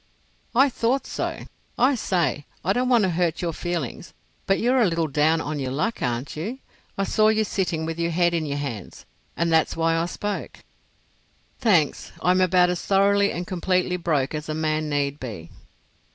"I 0.55 0.67
thought 0.67 1.05
so. 1.05 1.43
I 1.77 1.93
say, 1.93 2.47
I 2.65 2.73
don't 2.73 2.89
want 2.89 3.03
to 3.03 3.11
hurt 3.11 3.43
your 3.43 3.53
feelings, 3.53 4.15
but 4.47 4.57
you're 4.57 4.81
a 4.81 4.87
little 4.87 5.05
down 5.05 5.39
on 5.39 5.59
your 5.59 5.69
luck, 5.69 6.01
aren't 6.01 6.35
you? 6.35 6.57
I 6.97 7.03
saw 7.03 7.27
you 7.27 7.43
sitting 7.43 7.85
with 7.85 7.99
your 7.99 8.09
head 8.09 8.33
in 8.33 8.47
your 8.47 8.57
hands, 8.57 9.05
and 9.37 9.53
that's 9.53 9.77
why 9.77 9.95
I 9.95 10.07
spoke." 10.07 10.61
"Thanks. 11.59 12.13
I 12.19 12.31
am 12.31 12.41
about 12.41 12.71
as 12.71 12.81
thoroughly 12.81 13.31
and 13.31 13.45
completely 13.45 13.95
broke 13.95 14.33
as 14.33 14.49
a 14.49 14.55
man 14.55 14.89
need 14.89 15.19
be." 15.19 15.51